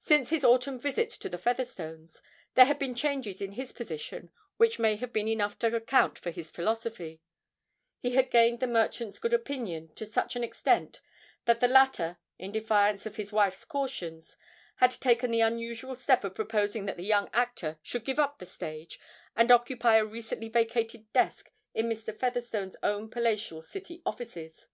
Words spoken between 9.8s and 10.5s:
to such an